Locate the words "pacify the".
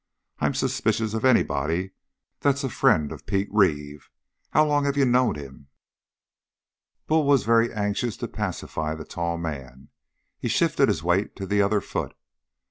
8.27-9.05